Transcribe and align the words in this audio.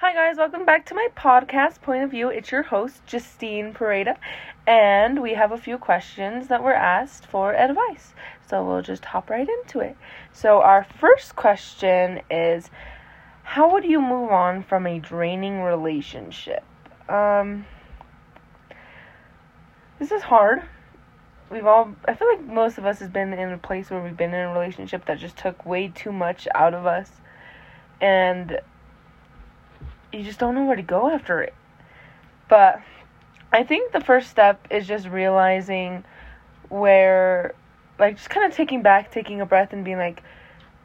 Hi, 0.00 0.12
guys, 0.12 0.36
welcome 0.36 0.66
back 0.66 0.84
to 0.86 0.94
my 0.94 1.08
podcast, 1.16 1.80
Point 1.80 2.04
of 2.04 2.10
View. 2.10 2.28
It's 2.28 2.52
your 2.52 2.64
host, 2.64 3.06
Justine 3.06 3.72
Pareda, 3.72 4.18
and 4.66 5.22
we 5.22 5.32
have 5.32 5.52
a 5.52 5.56
few 5.56 5.78
questions 5.78 6.48
that 6.48 6.62
were 6.62 6.74
asked 6.74 7.24
for 7.24 7.54
advice. 7.54 8.12
So 8.46 8.62
we'll 8.62 8.82
just 8.82 9.06
hop 9.06 9.30
right 9.30 9.48
into 9.48 9.80
it. 9.80 9.96
So, 10.34 10.60
our 10.60 10.84
first 10.84 11.34
question 11.34 12.20
is 12.30 12.68
How 13.42 13.72
would 13.72 13.84
you 13.86 14.02
move 14.02 14.30
on 14.30 14.62
from 14.62 14.86
a 14.86 14.98
draining 14.98 15.62
relationship? 15.62 16.62
Um, 17.08 17.64
this 19.98 20.12
is 20.12 20.20
hard. 20.20 20.60
We've 21.50 21.66
all, 21.66 21.96
I 22.06 22.12
feel 22.12 22.28
like 22.28 22.44
most 22.44 22.76
of 22.76 22.84
us 22.84 22.98
has 22.98 23.08
been 23.08 23.32
in 23.32 23.50
a 23.50 23.58
place 23.58 23.90
where 23.90 24.02
we've 24.02 24.16
been 24.16 24.34
in 24.34 24.40
a 24.40 24.52
relationship 24.52 25.06
that 25.06 25.18
just 25.18 25.38
took 25.38 25.64
way 25.64 25.88
too 25.88 26.12
much 26.12 26.46
out 26.54 26.74
of 26.74 26.84
us. 26.84 27.10
And 27.98 28.60
you 30.12 30.22
just 30.22 30.38
don't 30.38 30.54
know 30.54 30.64
where 30.64 30.76
to 30.76 30.82
go 30.82 31.10
after 31.10 31.42
it. 31.42 31.54
But 32.48 32.80
I 33.52 33.64
think 33.64 33.92
the 33.92 34.00
first 34.00 34.30
step 34.30 34.66
is 34.70 34.86
just 34.86 35.06
realizing 35.08 36.04
where, 36.68 37.54
like, 37.98 38.16
just 38.16 38.30
kind 38.30 38.50
of 38.50 38.56
taking 38.56 38.82
back, 38.82 39.10
taking 39.10 39.40
a 39.40 39.46
breath, 39.46 39.72
and 39.72 39.84
being 39.84 39.98
like, 39.98 40.22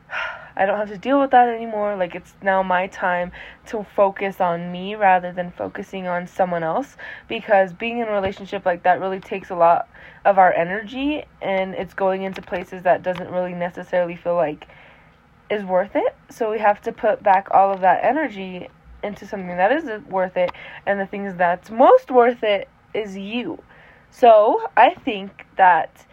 I 0.55 0.65
don't 0.65 0.77
have 0.77 0.89
to 0.89 0.97
deal 0.97 1.19
with 1.19 1.31
that 1.31 1.47
anymore. 1.47 1.95
Like, 1.95 2.13
it's 2.13 2.33
now 2.41 2.61
my 2.61 2.87
time 2.87 3.31
to 3.67 3.85
focus 3.95 4.41
on 4.41 4.71
me 4.71 4.95
rather 4.95 5.31
than 5.31 5.51
focusing 5.51 6.07
on 6.07 6.27
someone 6.27 6.63
else. 6.63 6.97
Because 7.27 7.73
being 7.73 7.99
in 7.99 8.07
a 8.07 8.11
relationship 8.11 8.65
like 8.65 8.83
that 8.83 8.99
really 8.99 9.19
takes 9.19 9.49
a 9.49 9.55
lot 9.55 9.87
of 10.25 10.37
our 10.37 10.53
energy, 10.53 11.23
and 11.41 11.73
it's 11.73 11.93
going 11.93 12.23
into 12.23 12.41
places 12.41 12.83
that 12.83 13.01
doesn't 13.01 13.29
really 13.31 13.53
necessarily 13.53 14.15
feel 14.15 14.35
like 14.35 14.67
is 15.49 15.63
worth 15.63 15.95
it. 15.95 16.15
So 16.29 16.51
we 16.51 16.59
have 16.59 16.81
to 16.83 16.91
put 16.91 17.21
back 17.21 17.49
all 17.51 17.71
of 17.71 17.81
that 17.81 18.03
energy 18.03 18.69
into 19.03 19.25
something 19.25 19.57
that 19.57 19.71
is 19.71 20.03
worth 20.05 20.37
it, 20.37 20.51
and 20.85 20.99
the 20.99 21.05
things 21.05 21.35
that's 21.35 21.69
most 21.69 22.11
worth 22.11 22.43
it 22.43 22.69
is 22.93 23.17
you. 23.17 23.61
So 24.09 24.69
I 24.75 24.93
think 24.93 25.45
that 25.57 26.05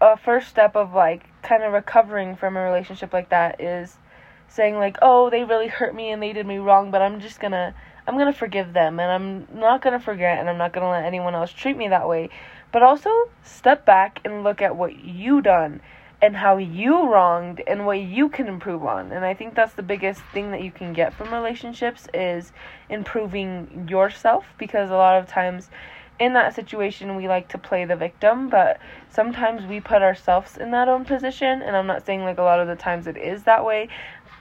a 0.00 0.16
first 0.16 0.48
step 0.48 0.76
of 0.76 0.94
like 0.94 1.24
kind 1.42 1.62
of 1.62 1.72
recovering 1.72 2.36
from 2.36 2.56
a 2.56 2.62
relationship 2.62 3.12
like 3.12 3.30
that 3.30 3.60
is 3.60 3.96
saying 4.48 4.76
like, 4.76 4.96
"Oh, 5.02 5.30
they 5.30 5.44
really 5.44 5.68
hurt 5.68 5.94
me 5.94 6.10
and 6.10 6.22
they 6.22 6.32
did 6.32 6.46
me 6.46 6.58
wrong, 6.58 6.90
but 6.90 7.02
I'm 7.02 7.20
just 7.20 7.40
to 7.52 7.74
I'm 8.06 8.18
to 8.32 8.38
forgive 8.38 8.72
them 8.72 9.00
and 9.00 9.10
I'm 9.10 9.58
not 9.58 9.82
to 9.98 10.04
forget 10.04 10.38
and 10.38 10.48
I'm 10.48 10.58
not 10.58 10.72
to 10.84 10.90
let 10.90 11.04
anyone 11.04 11.34
else 11.34 11.52
treat 11.52 11.76
me 11.76 11.88
that 11.88 12.08
way." 12.08 12.30
But 12.72 12.82
also 12.82 13.10
step 13.42 13.84
back 13.86 14.20
and 14.24 14.44
look 14.44 14.60
at 14.60 14.76
what 14.76 14.96
you 15.04 15.40
done 15.40 15.80
and 16.24 16.34
how 16.34 16.56
you 16.56 17.06
wronged 17.12 17.62
and 17.66 17.84
what 17.84 18.00
you 18.00 18.30
can 18.30 18.46
improve 18.46 18.82
on. 18.82 19.12
And 19.12 19.26
I 19.26 19.34
think 19.34 19.54
that's 19.54 19.74
the 19.74 19.82
biggest 19.82 20.22
thing 20.32 20.52
that 20.52 20.62
you 20.62 20.70
can 20.70 20.94
get 20.94 21.14
from 21.18 21.30
relationships 21.34 22.08
is 22.14 22.50
improving 22.88 23.86
yourself 23.90 24.46
because 24.56 24.88
a 24.88 24.94
lot 24.94 25.18
of 25.20 25.28
times 25.28 25.68
in 26.18 26.32
that 26.32 26.54
situation 26.54 27.14
we 27.16 27.28
like 27.28 27.48
to 27.48 27.58
play 27.58 27.84
the 27.84 27.94
victim, 27.94 28.48
but 28.48 28.80
sometimes 29.10 29.66
we 29.66 29.80
put 29.80 30.00
ourselves 30.00 30.56
in 30.56 30.70
that 30.70 30.88
own 30.88 31.04
position 31.04 31.60
and 31.60 31.76
I'm 31.76 31.86
not 31.86 32.06
saying 32.06 32.22
like 32.22 32.38
a 32.38 32.42
lot 32.42 32.58
of 32.58 32.68
the 32.68 32.76
times 32.76 33.06
it 33.06 33.18
is 33.18 33.42
that 33.42 33.62
way, 33.62 33.90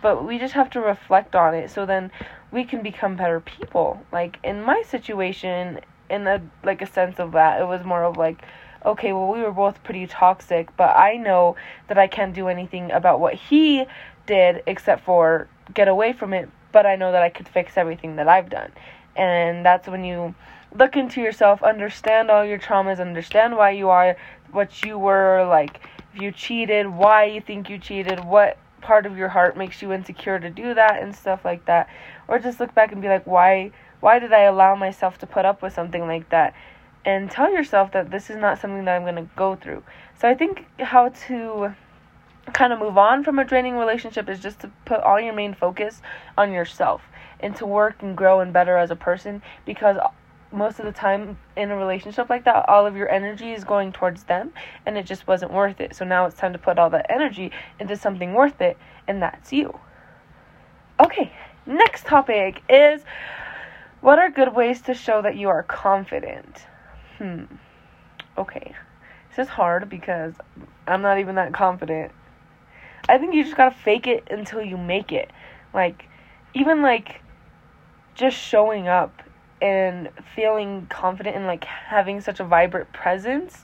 but 0.02 0.23
we 0.25 0.40
just 0.40 0.53
have 0.53 0.70
to 0.70 0.80
reflect 0.80 1.36
on 1.36 1.53
it 1.53 1.70
so 1.70 1.86
then 1.86 2.12
we 2.50 2.64
can 2.64 2.81
become 2.81 3.18
better 3.18 3.42
people. 3.42 4.06
Like 4.09 4.40
in 4.42 4.64
my 4.64 4.84
situation 4.88 5.81
in 6.09 6.28
a 6.28 6.42
like 6.64 6.81
a 6.81 6.88
sense 6.88 7.20
of 7.20 7.34
that, 7.34 7.59
it 7.59 7.66
was 7.66 7.84
more 7.84 8.06
of 8.06 8.16
like 8.16 8.42
okay, 8.86 9.14
well, 9.14 9.28
we 9.28 9.42
were 9.42 9.52
both 9.52 9.84
pretty 9.84 10.08
toxic, 10.08 10.76
but 10.78 10.95
I 10.95 11.17
know 11.17 11.56
that 11.88 11.98
I 11.98 12.08
can't 12.08 12.34
do 12.34 12.48
anything 12.48 12.92
about 12.92 13.20
what 13.20 13.34
he 13.34 13.86
did 14.25 14.64
except 14.66 15.03
for 15.03 15.48
get 15.73 15.88
away 15.88 16.14
from 16.14 16.34
it, 16.34 16.50
but 16.72 16.86
I 16.86 16.95
know 16.95 17.12
that 17.12 17.23
I 17.23 17.30
could 17.30 17.48
fix 17.48 17.78
everything 17.78 18.17
that 18.17 18.28
I've 18.28 18.50
done. 18.50 18.72
And 19.16 19.66
that's 19.66 19.88
when 19.88 20.03
you 20.03 20.36
look 20.75 20.95
into 20.95 21.22
yourself, 21.22 21.62
understand 21.64 22.30
all 22.30 22.44
your 22.44 22.59
traumas, 22.59 23.00
understand 23.00 23.56
why 23.56 23.72
you 23.72 23.90
are 23.90 24.16
what 24.52 24.84
you 24.84 24.97
were, 24.97 25.46
like 25.47 25.81
if 26.13 26.22
you 26.22 26.31
cheated, 26.31 26.88
why 26.88 27.25
you 27.25 27.41
think 27.41 27.69
you 27.69 27.78
cheated, 27.78 28.24
what 28.24 28.57
part 28.81 29.06
of 29.06 29.18
your 29.18 29.30
heart 29.30 29.57
makes 29.57 29.81
you 29.81 29.91
insecure 29.94 30.40
to 30.40 30.50
do 30.50 30.74
that 30.74 31.02
and 31.02 31.16
stuff 31.16 31.44
like 31.44 31.66
that. 31.66 31.90
Or 32.28 32.38
just 32.38 32.59
look 32.59 32.74
back 32.75 32.91
and 32.91 33.02
be 33.02 33.07
like, 33.07 33.25
why 33.25 33.72
why 34.00 34.19
did 34.19 34.34
I 34.34 34.41
allow 34.41 34.75
myself 34.75 35.18
to 35.19 35.28
put 35.28 35.46
up 35.46 35.62
with 35.62 35.74
something 35.74 36.06
like 36.06 36.30
that? 36.30 36.53
And 37.06 37.30
tell 37.30 37.52
yourself 37.52 37.91
that 37.91 38.12
this 38.12 38.30
is 38.30 38.38
not 38.38 38.59
something 38.59 38.86
that 38.86 38.96
I'm 38.96 39.03
going 39.03 39.16
to 39.16 39.30
go 39.36 39.56
through. 39.56 39.84
So 40.19 40.30
I 40.30 40.36
think 40.36 40.66
how 40.80 41.09
to 41.28 41.75
kind 42.53 42.74
of 42.74 42.80
move 42.80 42.97
on 42.97 43.24
from 43.24 43.40
a 43.40 43.46
draining 43.46 43.75
relationship 43.75 44.30
is 44.30 44.40
just 44.40 44.59
to 44.59 44.72
put 44.86 45.00
all 45.02 45.19
your 45.19 45.34
main 45.34 45.53
focus 45.53 46.02
on 46.38 46.52
yourself 46.52 47.02
and 47.40 47.56
to 47.56 47.66
work 47.66 48.02
and 48.02 48.16
grow 48.16 48.40
and 48.40 48.53
better 48.53 48.78
as 48.78 48.92
a 48.92 48.96
person 48.96 49.42
because 49.66 49.97
most 50.52 50.80
of 50.80 50.86
the 50.86 50.92
time 50.92 51.38
in 51.58 51.72
a 51.72 51.75
relationship 51.75 52.30
like 52.30 52.46
that 52.46 52.68
all 52.69 52.86
of 52.86 52.96
your 52.96 53.09
energy 53.09 53.52
is 53.52 53.63
going 53.63 53.92
towards 53.92 54.24
them 54.25 54.53
and 54.86 54.97
it 54.97 55.06
just 55.06 55.28
wasn't 55.28 55.52
worth 55.52 55.81
it. 55.81 55.96
So 55.96 56.06
now 56.06 56.25
it's 56.25 56.38
time 56.38 56.53
to 56.53 56.59
put 56.59 56.78
all 56.78 56.90
that 56.92 57.08
energy 57.09 57.52
into 57.80 57.96
something 57.96 58.34
worth 58.34 58.62
it 58.62 58.78
and 59.08 59.22
that's 59.22 59.52
you. 59.52 59.78
Okay, 61.00 61.34
next 61.66 62.06
topic 62.06 62.62
is 62.69 63.03
what 64.02 64.19
are 64.19 64.30
good 64.30 64.53
ways 64.53 64.81
to 64.84 64.94
show 64.94 65.22
that 65.22 65.36
you 65.36 65.50
are 65.50 65.63
confident? 65.63 66.66
Hmm. 67.23 67.45
Okay. 68.38 68.75
This 69.29 69.47
is 69.47 69.50
hard 69.50 69.88
because 69.88 70.34
I'm 70.85 71.01
not 71.01 71.19
even 71.19 71.35
that 71.35 71.53
confident. 71.53 72.11
I 73.07 73.17
think 73.17 73.34
you 73.34 73.45
just 73.45 73.56
gotta 73.56 73.73
fake 73.73 74.07
it 74.07 74.28
until 74.29 74.61
you 74.61 74.75
make 74.75 75.13
it. 75.13 75.31
Like, 75.73 76.09
even 76.53 76.81
like 76.81 77.22
just 78.13 78.38
showing 78.38 78.89
up 78.89 79.23
and 79.62 80.09
feeling 80.35 80.85
confident 80.89 81.38
and 81.38 81.45
like 81.45 81.63
having 81.63 82.19
such 82.19 82.41
a 82.41 82.44
vibrant 82.44 82.91
presence, 82.91 83.63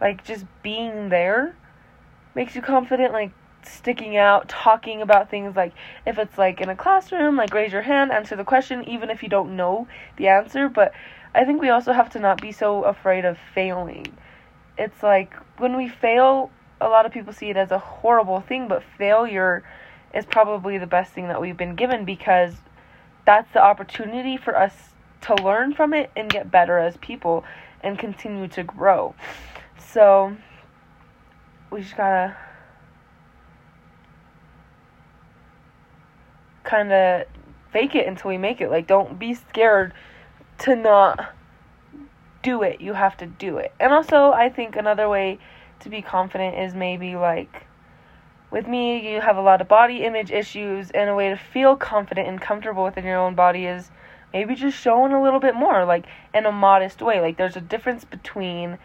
like 0.00 0.24
just 0.24 0.46
being 0.62 1.10
there 1.10 1.54
makes 2.34 2.56
you 2.56 2.62
confident. 2.62 3.12
Like, 3.12 3.32
sticking 3.62 4.16
out, 4.16 4.48
talking 4.48 5.02
about 5.02 5.30
things 5.30 5.54
like 5.56 5.72
if 6.06 6.18
it's 6.18 6.38
like 6.38 6.60
in 6.60 6.68
a 6.68 6.76
classroom, 6.76 7.36
like 7.36 7.52
raise 7.52 7.72
your 7.72 7.82
hand, 7.82 8.10
answer 8.12 8.36
the 8.36 8.44
question, 8.44 8.88
even 8.88 9.10
if 9.10 9.22
you 9.22 9.28
don't 9.28 9.56
know 9.56 9.86
the 10.16 10.28
answer, 10.28 10.68
but 10.68 10.92
I 11.34 11.44
think 11.44 11.60
we 11.60 11.68
also 11.68 11.92
have 11.92 12.10
to 12.10 12.18
not 12.18 12.40
be 12.40 12.52
so 12.52 12.84
afraid 12.84 13.24
of 13.24 13.38
failing. 13.54 14.06
It's 14.76 15.02
like 15.02 15.34
when 15.58 15.76
we 15.76 15.88
fail, 15.88 16.50
a 16.80 16.88
lot 16.88 17.06
of 17.06 17.12
people 17.12 17.32
see 17.32 17.50
it 17.50 17.56
as 17.56 17.70
a 17.70 17.78
horrible 17.78 18.40
thing, 18.40 18.68
but 18.68 18.82
failure 18.96 19.64
is 20.14 20.24
probably 20.24 20.78
the 20.78 20.86
best 20.86 21.12
thing 21.12 21.28
that 21.28 21.40
we've 21.40 21.56
been 21.56 21.74
given 21.74 22.04
because 22.04 22.54
that's 23.26 23.52
the 23.52 23.62
opportunity 23.62 24.36
for 24.36 24.56
us 24.56 24.72
to 25.22 25.34
learn 25.34 25.74
from 25.74 25.92
it 25.92 26.10
and 26.16 26.30
get 26.30 26.50
better 26.50 26.78
as 26.78 26.96
people 26.98 27.44
and 27.82 27.98
continue 27.98 28.48
to 28.48 28.62
grow. 28.62 29.14
So 29.78 30.36
we 31.70 31.82
just 31.82 31.96
gotta 31.96 32.36
kind 36.64 36.92
of 36.92 37.26
fake 37.72 37.94
it 37.94 38.06
until 38.06 38.30
we 38.30 38.38
make 38.38 38.60
it. 38.60 38.70
Like, 38.70 38.86
don't 38.86 39.18
be 39.18 39.34
scared 39.34 39.92
to 40.58 40.76
not 40.76 41.34
do 42.42 42.62
it. 42.62 42.80
You 42.80 42.94
have 42.94 43.16
to 43.18 43.26
do 43.26 43.58
it. 43.58 43.72
And 43.80 43.92
also, 43.92 44.32
I 44.32 44.48
think 44.48 44.76
another 44.76 45.08
way 45.08 45.38
to 45.80 45.88
be 45.88 46.02
confident 46.02 46.58
is 46.58 46.74
maybe 46.74 47.16
like 47.16 47.66
with 48.50 48.66
me, 48.66 49.12
you 49.12 49.20
have 49.20 49.36
a 49.36 49.42
lot 49.42 49.60
of 49.60 49.68
body 49.68 50.04
image 50.04 50.30
issues, 50.30 50.90
and 50.90 51.10
a 51.10 51.14
way 51.14 51.28
to 51.28 51.36
feel 51.36 51.76
confident 51.76 52.28
and 52.28 52.40
comfortable 52.40 52.84
within 52.84 53.04
your 53.04 53.18
own 53.18 53.34
body 53.34 53.66
is 53.66 53.90
maybe 54.32 54.54
just 54.54 54.78
showing 54.78 55.12
a 55.12 55.22
little 55.22 55.40
bit 55.40 55.54
more, 55.54 55.84
like 55.84 56.06
in 56.32 56.46
a 56.46 56.52
modest 56.52 57.02
way. 57.02 57.20
Like, 57.20 57.36
there's 57.36 57.56
a 57.56 57.60
difference 57.60 58.04
between 58.04 58.78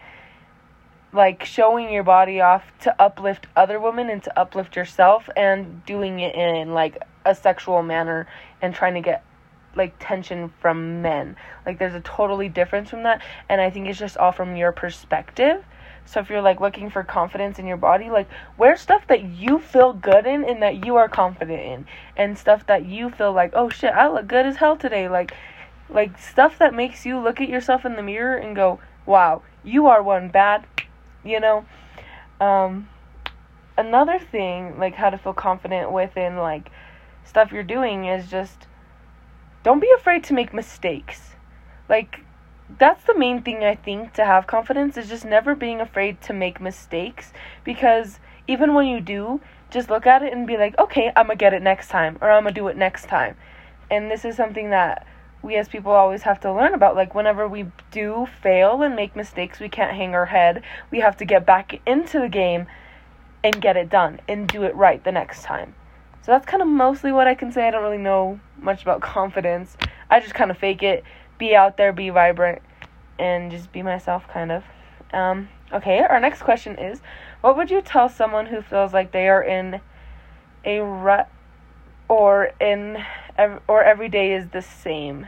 like 1.14 1.44
showing 1.44 1.92
your 1.92 2.02
body 2.02 2.40
off 2.40 2.64
to 2.80 2.94
uplift 3.00 3.46
other 3.54 3.80
women 3.80 4.10
and 4.10 4.22
to 4.24 4.38
uplift 4.38 4.74
yourself 4.74 5.30
and 5.36 5.84
doing 5.86 6.18
it 6.18 6.34
in 6.34 6.74
like 6.74 6.98
a 7.24 7.34
sexual 7.34 7.82
manner 7.84 8.26
and 8.60 8.74
trying 8.74 8.94
to 8.94 9.00
get 9.00 9.24
like 9.76 9.94
tension 9.98 10.52
from 10.60 11.02
men. 11.02 11.36
Like 11.66 11.78
there's 11.78 11.94
a 11.94 12.00
totally 12.00 12.48
difference 12.48 12.90
from 12.90 13.02
that 13.04 13.22
and 13.48 13.60
I 13.60 13.70
think 13.70 13.88
it's 13.88 13.98
just 13.98 14.16
all 14.16 14.32
from 14.32 14.56
your 14.56 14.72
perspective. 14.72 15.64
So 16.06 16.20
if 16.20 16.28
you're 16.28 16.42
like 16.42 16.60
looking 16.60 16.90
for 16.90 17.02
confidence 17.02 17.58
in 17.58 17.66
your 17.66 17.76
body, 17.76 18.10
like 18.10 18.28
wear 18.58 18.76
stuff 18.76 19.06
that 19.08 19.22
you 19.22 19.58
feel 19.58 19.92
good 19.92 20.26
in 20.26 20.44
and 20.44 20.62
that 20.62 20.84
you 20.84 20.96
are 20.96 21.08
confident 21.08 21.60
in 21.60 21.86
and 22.16 22.36
stuff 22.36 22.66
that 22.66 22.84
you 22.84 23.10
feel 23.10 23.32
like, 23.32 23.52
"Oh 23.54 23.70
shit, 23.70 23.92
I 23.92 24.08
look 24.08 24.26
good 24.26 24.44
as 24.44 24.56
hell 24.56 24.76
today." 24.76 25.08
Like 25.08 25.32
like 25.88 26.18
stuff 26.18 26.58
that 26.58 26.74
makes 26.74 27.06
you 27.06 27.18
look 27.18 27.40
at 27.40 27.48
yourself 27.48 27.84
in 27.84 27.96
the 27.96 28.02
mirror 28.02 28.36
and 28.36 28.54
go, 28.54 28.80
"Wow, 29.06 29.42
you 29.62 29.86
are 29.86 30.02
one 30.02 30.28
bad." 30.28 30.66
You 31.24 31.40
know? 31.40 31.64
Um 32.40 32.88
another 33.76 34.18
thing 34.18 34.78
like 34.78 34.94
how 34.94 35.10
to 35.10 35.18
feel 35.18 35.32
confident 35.32 35.90
within 35.90 36.36
like 36.36 36.70
stuff 37.24 37.50
you're 37.50 37.62
doing 37.62 38.04
is 38.04 38.30
just 38.30 38.66
don't 39.64 39.80
be 39.80 39.90
afraid 39.96 40.22
to 40.24 40.34
make 40.34 40.54
mistakes. 40.54 41.34
Like 41.88 42.20
that's 42.78 43.02
the 43.04 43.18
main 43.18 43.42
thing 43.42 43.64
I 43.64 43.74
think 43.74 44.12
to 44.14 44.24
have 44.24 44.46
confidence 44.46 44.96
is 44.96 45.08
just 45.08 45.24
never 45.24 45.54
being 45.54 45.80
afraid 45.80 46.20
to 46.22 46.32
make 46.32 46.60
mistakes 46.60 47.32
because 47.64 48.20
even 48.46 48.74
when 48.74 48.86
you 48.86 49.00
do, 49.00 49.40
just 49.70 49.90
look 49.90 50.06
at 50.06 50.22
it 50.22 50.32
and 50.32 50.46
be 50.46 50.56
like, 50.56 50.78
"Okay, 50.78 51.10
I'm 51.16 51.28
to 51.28 51.34
get 51.34 51.52
it 51.52 51.62
next 51.62 51.88
time 51.88 52.18
or 52.20 52.30
I'm 52.30 52.44
to 52.44 52.52
do 52.52 52.68
it 52.68 52.76
next 52.76 53.06
time." 53.06 53.36
And 53.90 54.10
this 54.10 54.24
is 54.24 54.36
something 54.36 54.70
that 54.70 55.06
we 55.42 55.56
as 55.56 55.68
people 55.68 55.92
always 55.92 56.22
have 56.22 56.40
to 56.40 56.52
learn 56.52 56.74
about. 56.74 56.96
Like, 56.96 57.14
whenever 57.14 57.46
we 57.46 57.66
do 57.90 58.26
fail 58.42 58.82
and 58.82 58.96
make 58.96 59.14
mistakes, 59.16 59.60
we 59.60 59.68
can't 59.68 59.96
hang 59.96 60.14
our 60.14 60.26
head. 60.26 60.62
We 60.90 61.00
have 61.00 61.16
to 61.18 61.24
get 61.24 61.44
back 61.44 61.80
into 61.86 62.18
the 62.18 62.28
game 62.28 62.66
and 63.42 63.60
get 63.60 63.76
it 63.76 63.90
done 63.90 64.20
and 64.26 64.48
do 64.48 64.62
it 64.62 64.74
right 64.74 65.04
the 65.04 65.12
next 65.12 65.42
time. 65.42 65.74
So 66.24 66.32
that's 66.32 66.46
kind 66.46 66.62
of 66.62 66.68
mostly 66.68 67.12
what 67.12 67.26
I 67.26 67.34
can 67.34 67.52
say. 67.52 67.68
I 67.68 67.70
don't 67.70 67.82
really 67.82 67.98
know 67.98 68.40
much 68.58 68.80
about 68.80 69.02
confidence. 69.02 69.76
I 70.08 70.20
just 70.20 70.32
kind 70.32 70.50
of 70.50 70.56
fake 70.56 70.82
it, 70.82 71.04
be 71.36 71.54
out 71.54 71.76
there, 71.76 71.92
be 71.92 72.08
vibrant, 72.08 72.62
and 73.18 73.50
just 73.50 73.72
be 73.72 73.82
myself, 73.82 74.26
kind 74.32 74.50
of. 74.50 74.64
Um, 75.12 75.50
okay, 75.70 75.98
our 75.98 76.18
next 76.18 76.40
question 76.40 76.78
is 76.78 77.02
What 77.42 77.58
would 77.58 77.70
you 77.70 77.82
tell 77.82 78.08
someone 78.08 78.46
who 78.46 78.62
feels 78.62 78.94
like 78.94 79.12
they 79.12 79.28
are 79.28 79.42
in 79.42 79.82
a 80.64 80.78
rut 80.78 81.30
or 82.08 82.52
in 82.58 83.04
or 83.68 83.84
every 83.84 84.08
day 84.08 84.32
is 84.32 84.48
the 84.48 84.62
same? 84.62 85.26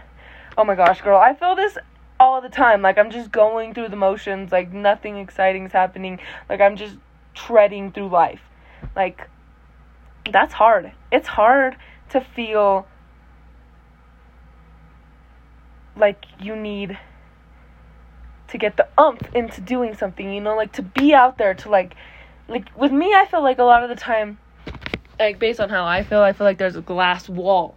Oh 0.56 0.64
my 0.64 0.76
gosh, 0.76 1.02
girl, 1.02 1.18
I 1.18 1.34
feel 1.34 1.54
this 1.54 1.76
all 2.18 2.40
the 2.40 2.48
time. 2.48 2.80
Like 2.80 2.96
I'm 2.96 3.10
just 3.10 3.30
going 3.30 3.74
through 3.74 3.90
the 3.90 3.96
motions, 3.96 4.50
like 4.50 4.72
nothing 4.72 5.18
exciting 5.18 5.66
is 5.66 5.72
happening. 5.72 6.20
Like 6.48 6.62
I'm 6.62 6.74
just 6.76 6.96
treading 7.34 7.92
through 7.92 8.08
life. 8.08 8.40
Like 8.96 9.28
that's 10.32 10.54
hard. 10.54 10.92
It's 11.10 11.28
hard 11.28 11.76
to 12.10 12.20
feel 12.20 12.86
like 15.96 16.24
you 16.40 16.54
need 16.54 16.98
to 18.48 18.58
get 18.58 18.76
the 18.76 18.86
umph 18.96 19.34
into 19.34 19.60
doing 19.60 19.94
something, 19.94 20.32
you 20.32 20.40
know, 20.40 20.56
like 20.56 20.72
to 20.72 20.82
be 20.82 21.14
out 21.14 21.38
there 21.38 21.54
to 21.54 21.70
like 21.70 21.94
like 22.48 22.68
with 22.76 22.92
me 22.92 23.12
I 23.12 23.26
feel 23.26 23.42
like 23.42 23.58
a 23.58 23.64
lot 23.64 23.82
of 23.82 23.88
the 23.88 23.96
time 23.96 24.38
like 25.18 25.38
based 25.38 25.60
on 25.60 25.68
how 25.68 25.84
I 25.84 26.02
feel, 26.02 26.20
I 26.20 26.32
feel 26.32 26.44
like 26.44 26.58
there's 26.58 26.76
a 26.76 26.82
glass 26.82 27.28
wall 27.28 27.74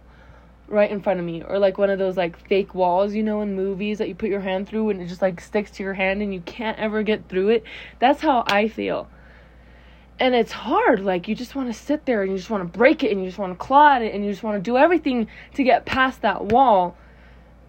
right 0.68 0.90
in 0.90 1.00
front 1.00 1.18
of 1.18 1.26
me 1.26 1.42
or 1.42 1.58
like 1.58 1.78
one 1.78 1.90
of 1.90 1.98
those 1.98 2.16
like 2.16 2.38
fake 2.46 2.74
walls, 2.74 3.14
you 3.14 3.22
know, 3.22 3.40
in 3.40 3.56
movies 3.56 3.98
that 3.98 4.08
you 4.08 4.14
put 4.14 4.28
your 4.28 4.40
hand 4.40 4.68
through 4.68 4.90
and 4.90 5.00
it 5.00 5.06
just 5.06 5.22
like 5.22 5.40
sticks 5.40 5.70
to 5.72 5.82
your 5.82 5.94
hand 5.94 6.22
and 6.22 6.32
you 6.32 6.40
can't 6.42 6.78
ever 6.78 7.02
get 7.02 7.28
through 7.28 7.48
it. 7.48 7.64
That's 7.98 8.20
how 8.20 8.44
I 8.46 8.68
feel. 8.68 9.08
And 10.20 10.34
it's 10.34 10.52
hard. 10.52 11.00
Like 11.00 11.26
you 11.26 11.34
just 11.34 11.56
want 11.56 11.72
to 11.72 11.74
sit 11.78 12.04
there 12.06 12.22
and 12.22 12.30
you 12.30 12.38
just 12.38 12.50
want 12.50 12.70
to 12.70 12.78
break 12.78 13.02
it 13.02 13.10
and 13.10 13.20
you 13.20 13.26
just 13.26 13.38
want 13.38 13.52
to 13.52 13.56
claw 13.56 13.94
at 13.94 14.02
it 14.02 14.14
and 14.14 14.24
you 14.24 14.30
just 14.30 14.44
want 14.44 14.56
to 14.56 14.62
do 14.62 14.76
everything 14.76 15.26
to 15.54 15.64
get 15.64 15.84
past 15.86 16.22
that 16.22 16.44
wall 16.44 16.96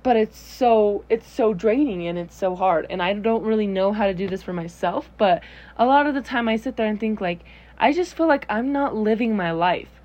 but 0.03 0.15
it's 0.15 0.37
so 0.37 1.03
it's 1.09 1.29
so 1.29 1.53
draining 1.53 2.07
and 2.07 2.17
it's 2.17 2.35
so 2.35 2.55
hard 2.55 2.87
and 2.89 3.01
i 3.01 3.13
don't 3.13 3.43
really 3.43 3.67
know 3.67 3.91
how 3.91 4.07
to 4.07 4.13
do 4.13 4.27
this 4.27 4.41
for 4.41 4.53
myself 4.53 5.09
but 5.17 5.43
a 5.77 5.85
lot 5.85 6.07
of 6.07 6.13
the 6.13 6.21
time 6.21 6.47
i 6.47 6.55
sit 6.55 6.75
there 6.75 6.87
and 6.87 6.99
think 6.99 7.21
like 7.21 7.41
i 7.77 7.91
just 7.91 8.15
feel 8.15 8.27
like 8.27 8.45
i'm 8.49 8.71
not 8.71 8.95
living 8.95 9.35
my 9.35 9.51
life 9.51 10.01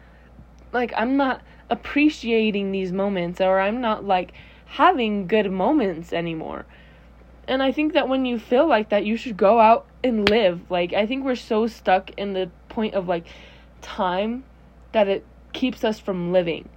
like 0.72 0.92
i'm 0.96 1.16
not 1.16 1.42
appreciating 1.70 2.72
these 2.72 2.92
moments 2.92 3.40
or 3.40 3.60
i'm 3.60 3.80
not 3.80 4.04
like 4.04 4.32
having 4.66 5.26
good 5.26 5.50
moments 5.50 6.12
anymore 6.12 6.66
and 7.48 7.62
i 7.62 7.72
think 7.72 7.92
that 7.94 8.08
when 8.08 8.24
you 8.24 8.38
feel 8.38 8.66
like 8.66 8.90
that 8.90 9.04
you 9.04 9.16
should 9.16 9.36
go 9.36 9.58
out 9.60 9.86
and 10.06 10.28
live 10.28 10.60
like 10.70 10.92
i 10.92 11.06
think 11.06 11.24
we're 11.24 11.34
so 11.34 11.66
stuck 11.66 12.10
in 12.16 12.32
the 12.32 12.50
point 12.68 12.94
of 12.94 13.06
like 13.06 13.26
time 13.82 14.44
that 14.92 15.08
it 15.08 15.24
keeps 15.52 15.84
us 15.84 15.98
from 15.98 16.32
living 16.32 16.68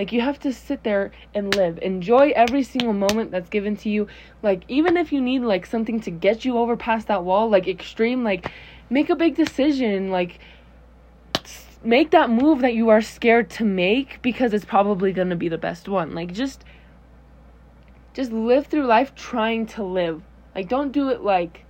like 0.00 0.12
you 0.12 0.22
have 0.22 0.40
to 0.40 0.52
sit 0.54 0.82
there 0.82 1.12
and 1.34 1.54
live. 1.54 1.78
Enjoy 1.82 2.30
every 2.30 2.62
single 2.62 2.94
moment 2.94 3.32
that's 3.32 3.50
given 3.50 3.76
to 3.76 3.90
you. 3.90 4.06
Like 4.42 4.62
even 4.66 4.96
if 4.96 5.12
you 5.12 5.20
need 5.20 5.40
like 5.40 5.66
something 5.66 6.00
to 6.00 6.10
get 6.10 6.42
you 6.42 6.56
over 6.56 6.74
past 6.74 7.08
that 7.08 7.22
wall, 7.22 7.50
like 7.50 7.68
extreme, 7.68 8.24
like 8.24 8.50
make 8.88 9.10
a 9.10 9.14
big 9.14 9.36
decision, 9.36 10.10
like 10.10 10.38
make 11.84 12.12
that 12.12 12.30
move 12.30 12.60
that 12.60 12.72
you 12.72 12.88
are 12.88 13.02
scared 13.02 13.50
to 13.50 13.64
make 13.66 14.22
because 14.22 14.54
it's 14.54 14.64
probably 14.64 15.12
going 15.12 15.28
to 15.28 15.36
be 15.36 15.50
the 15.50 15.58
best 15.58 15.86
one. 15.86 16.14
Like 16.14 16.32
just 16.32 16.64
just 18.14 18.32
live 18.32 18.68
through 18.68 18.86
life 18.86 19.14
trying 19.14 19.66
to 19.66 19.84
live. 19.84 20.22
Like 20.54 20.66
don't 20.66 20.92
do 20.92 21.10
it 21.10 21.20
like 21.20 21.66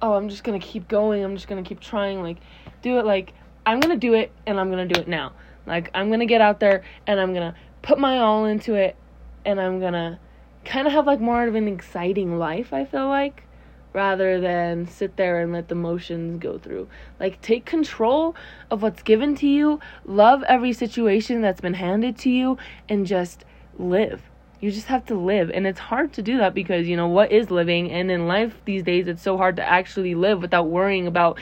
oh, 0.00 0.14
I'm 0.14 0.28
just 0.28 0.44
to 0.60 0.66
keep 0.66 0.88
going. 0.88 1.24
I'm 1.24 1.34
just 1.34 1.48
to 1.62 1.68
keep 1.68 1.80
trying 1.80 2.22
like 2.22 2.38
do 2.82 2.98
it 2.98 3.04
like 3.04 3.32
I'm 3.66 3.80
to 3.80 4.00
do 4.00 4.14
it 4.14 4.32
and 4.46 4.58
I'm 4.58 4.70
to 4.88 4.94
do 4.94 5.00
it 5.00 5.08
now. 5.08 5.32
Like 5.66 5.90
I'm 5.94 6.10
to 6.20 6.26
get 6.26 6.40
out 6.40 6.60
there 6.60 6.82
and 7.06 7.20
I'm 7.20 7.34
to 7.52 7.58
put 7.82 7.98
my 7.98 8.18
all 8.18 8.44
into 8.44 8.74
it 8.74 8.96
and 9.44 9.60
I'm 9.60 9.80
gonna 9.80 10.18
kind 10.64 10.86
of 10.86 10.92
have 10.92 11.06
like 11.06 11.20
more 11.20 11.46
of 11.46 11.54
an 11.54 11.68
exciting 11.68 12.38
life, 12.38 12.72
I 12.72 12.84
feel 12.84 13.08
like, 13.08 13.44
rather 13.92 14.40
than 14.40 14.86
sit 14.86 15.16
there 15.16 15.40
and 15.40 15.52
let 15.52 15.68
the 15.68 15.74
motions 15.74 16.38
go 16.40 16.58
through. 16.58 16.88
Like, 17.18 17.40
take 17.40 17.64
control 17.64 18.36
of 18.70 18.82
what's 18.82 19.02
given 19.02 19.34
to 19.36 19.46
you, 19.46 19.80
love 20.04 20.42
every 20.44 20.72
situation 20.72 21.40
that's 21.40 21.60
been 21.60 21.74
handed 21.74 22.18
to 22.18 22.30
you, 22.30 22.58
and 22.88 23.06
just 23.06 23.44
live. 23.78 24.22
You 24.60 24.70
just 24.70 24.86
have 24.86 25.06
to 25.06 25.14
live. 25.14 25.50
And 25.50 25.66
it's 25.66 25.78
hard 25.78 26.12
to 26.14 26.22
do 26.22 26.38
that 26.38 26.54
because, 26.54 26.86
you 26.88 26.96
know, 26.96 27.08
what 27.08 27.30
is 27.30 27.50
living? 27.50 27.90
And 27.92 28.10
in 28.10 28.26
life 28.26 28.54
these 28.64 28.82
days, 28.82 29.06
it's 29.06 29.22
so 29.22 29.36
hard 29.36 29.56
to 29.56 29.64
actually 29.64 30.14
live 30.14 30.42
without 30.42 30.68
worrying 30.68 31.06
about 31.06 31.38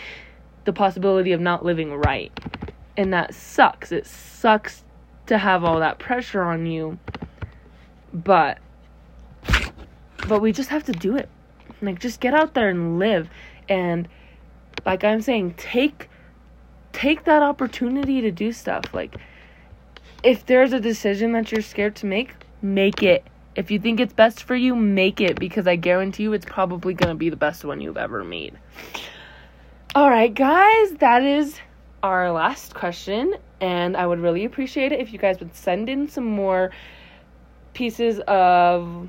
the 0.65 0.73
possibility 0.73 1.33
of 1.33 1.41
not 1.41 1.65
living 1.65 1.95
right. 1.95 2.33
And 2.97 3.13
that 3.13 3.35
sucks. 3.35 3.93
It 3.93 4.07
sucks 4.07 4.85
to 5.27 5.39
have 5.39 5.65
all 5.65 5.81
that 5.81 5.99
pressure 5.99 6.43
on 6.43 6.67
you. 6.67 6.99
But 8.13 8.59
but 10.29 10.41
we 10.41 10.53
just 10.53 10.71
have 10.71 10.85
to 10.85 10.93
do 10.93 11.17
it. 11.17 11.29
Like 11.81 12.01
just 12.01 12.21
get 12.21 12.35
out 12.35 12.55
there 12.55 12.69
and 12.69 12.99
live 12.99 13.29
and 13.69 14.09
like 14.85 15.05
I'm 15.05 15.21
saying 15.21 15.55
take 15.55 16.09
take 16.93 17.25
that 17.25 17.43
opportunity 17.43 18.21
to 18.23 18.31
do 18.31 18.53
stuff. 18.53 18.95
Like 18.95 19.17
if 20.23 20.47
there's 20.47 20.73
a 20.73 20.81
decision 20.81 21.33
that 21.33 21.53
you're 21.53 21.63
scared 21.63 21.95
to 21.97 22.07
make, 22.07 22.35
make 22.75 23.03
it. 23.03 23.27
If 23.55 23.71
you 23.71 23.79
think 23.79 24.01
it's 24.01 24.13
best 24.13 24.43
for 24.43 24.55
you, 24.55 24.77
make 24.77 25.21
it 25.21 25.39
because 25.41 25.67
I 25.67 25.77
guarantee 25.77 26.25
you 26.25 26.33
it's 26.35 26.45
probably 26.45 26.93
going 26.95 27.09
to 27.09 27.19
be 27.19 27.31
the 27.31 27.37
best 27.37 27.65
one 27.65 27.81
you've 27.81 27.97
ever 27.97 28.23
made. 28.23 28.59
All 29.95 30.11
right, 30.11 30.33
guys, 30.33 30.93
that 30.99 31.23
is 31.23 31.59
our 32.03 32.31
last 32.31 32.75
question, 32.75 33.35
and 33.61 33.97
I 33.97 34.07
would 34.07 34.21
really 34.21 34.45
appreciate 34.45 34.93
it 34.93 35.01
if 35.01 35.13
you 35.13 35.19
guys 35.19 35.41
would 35.41 35.55
send 35.55 35.89
in 35.89 36.09
some 36.09 36.27
more 36.27 36.71
pieces 37.73 38.21
of 38.29 39.09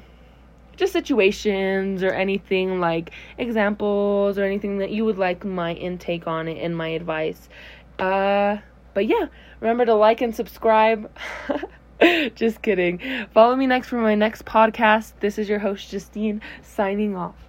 just 0.77 0.93
situations 0.93 2.03
or 2.03 2.11
anything 2.11 2.79
like 2.79 3.11
examples 3.37 4.37
or 4.37 4.43
anything 4.43 4.77
that 4.77 4.91
you 4.91 5.03
would 5.03 5.17
like 5.17 5.43
my 5.43 5.73
intake 5.73 6.27
on 6.27 6.47
it 6.47 6.63
and 6.63 6.77
my 6.77 6.89
advice. 6.89 7.49
Uh, 7.99 8.57
but 8.93 9.07
yeah, 9.07 9.27
remember 9.59 9.85
to 9.85 9.93
like 9.93 10.21
and 10.21 10.33
subscribe. 10.33 11.11
just 12.35 12.61
kidding. 12.61 12.99
Follow 13.33 13.55
me 13.55 13.67
next 13.67 13.87
for 13.89 13.97
my 13.97 14.15
next 14.15 14.45
podcast. 14.45 15.13
This 15.19 15.37
is 15.37 15.49
your 15.49 15.59
host, 15.59 15.89
Justine, 15.89 16.41
signing 16.61 17.15
off. 17.15 17.46